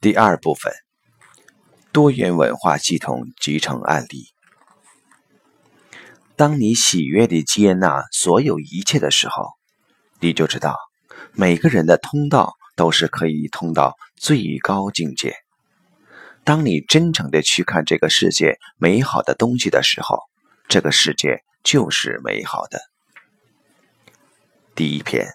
[0.00, 0.72] 第二部分，
[1.90, 4.28] 多元文化系统集成案例。
[6.36, 9.54] 当你喜悦地接纳所有一切的时候，
[10.20, 10.76] 你就知道
[11.32, 15.34] 每个人的通道都是可以通到最高境界。
[16.44, 20.20] 当你真诚地去看这个世界美好的东西的时候，
[20.68, 22.78] 这个世界就是美好的。
[24.76, 25.26] 第一篇：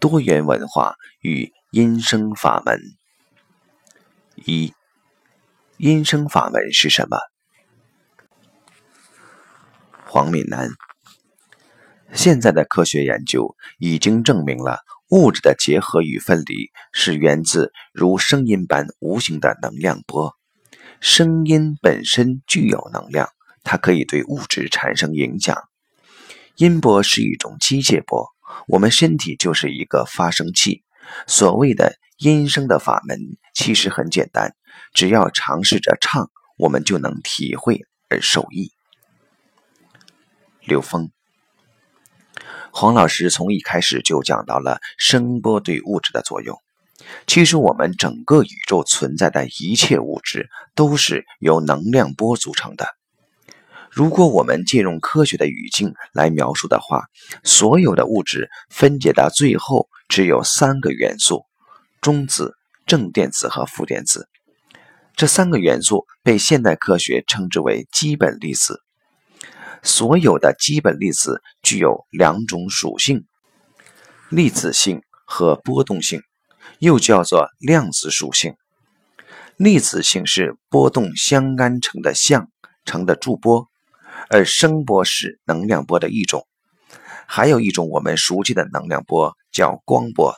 [0.00, 2.80] 多元文化与音声法门。
[4.46, 4.74] 一，
[5.78, 7.16] 音声法门是什么？
[10.04, 10.68] 黄敏南，
[12.12, 20.34] 现在的科学研究已经证明了物质的结合与分离是源自如声音般无形的能量波。
[21.00, 23.30] 声音本身具有能量，
[23.62, 25.56] 它可以对物质产生影响。
[26.56, 28.28] 音波是一种机械波，
[28.66, 30.82] 我们身体就是一个发声器。
[31.26, 31.96] 所谓的。
[32.16, 33.18] 音声的法门
[33.54, 34.54] 其实很简单，
[34.92, 38.70] 只要尝试着唱，我们就能体会而受益。
[40.60, 41.10] 刘峰，
[42.72, 46.56] 黄老师从一开始就讲到了声波对物质的作用。
[47.26, 52.86] 其实我们整个宇宙存在的一切物质都是由能量波组成的。
[53.90, 57.06] 如果我们借用科学的语境来描述的话，
[57.42, 61.44] 所有的物质分解到最后只有三个元素。
[62.04, 64.28] 中子、正电子和负电子
[65.16, 68.82] 这三个元素被现代科学称之为基本粒子。
[69.82, 73.24] 所有的基本粒子具有两种属性：
[74.28, 76.20] 粒子性和波动性，
[76.78, 78.54] 又叫做量子属性。
[79.56, 82.50] 粒子性是波动相干成的相
[82.84, 83.66] 成的驻波，
[84.28, 86.46] 而声波是能量波的一种。
[87.26, 90.34] 还有一种我们熟悉的能量波叫光波。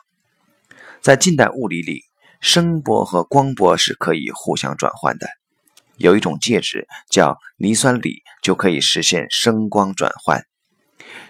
[1.06, 2.02] 在近代物理里，
[2.40, 5.28] 声波和光波是可以互相转换的。
[5.98, 10.44] 有一种介质叫磷酸锂，就可以实现声光转换。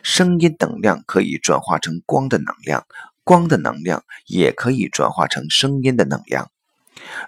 [0.03, 2.86] 声音能量可以转化成光的能量，
[3.22, 6.50] 光的能量也可以转化成声音的能量。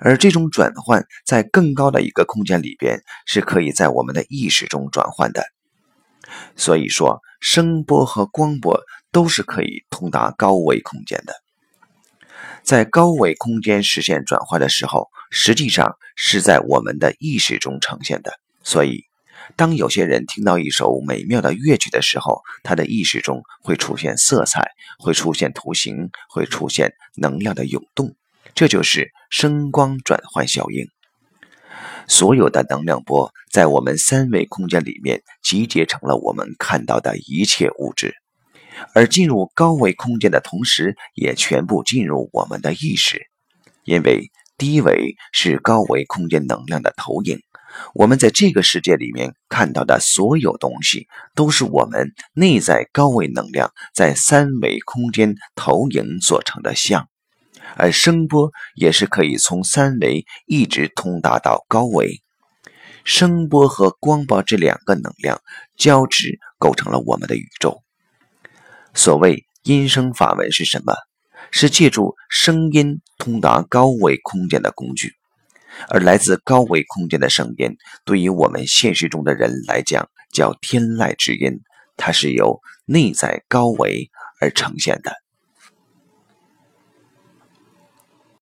[0.00, 5.44] 而这种转换在更高的一个空间里边，是可以在我们的意识中转换的。
[6.56, 8.80] 所以说，声波和光波
[9.12, 11.34] 都是可以通达高维空间的。
[12.62, 18.32] 在高维空间实现转换的时候，实际上是在我们的意识中呈现的。
[18.62, 19.04] 所以，
[19.56, 28.14] 当有些人听到一首美妙的乐曲的时候，他的意识中会出现色彩，会出现图形，会出现能量的涌动，
[28.54, 30.86] 这就是声光转换效应。
[32.06, 38.16] 所有的能量波在我们三维空间里面集结成了我们看到的一切物质。
[38.94, 43.26] 而进入高维空间的同时，也全部进入我们的意识，
[43.84, 47.40] 因为低维是高维空间能量的投影。
[47.94, 57.08] 我们在这个世界里面看到的所有东西，都是我们内在高维能量在三维空间投影所成的像。
[57.76, 62.22] 而声波也是可以从三维一直通达到高维。
[63.04, 65.40] 声波和光波这两个能量
[65.76, 67.82] 交织，构成了我们的宇宙。
[68.98, 70.92] 所谓音声法门是什么？
[71.52, 75.12] 是借助声音通达高维空间的工具。
[75.88, 81.60] 而来自高维空间的声音，对于我们现实中的人来讲，叫天籁之音，
[81.96, 84.10] 它是由内在高维
[84.40, 85.12] 而呈现的。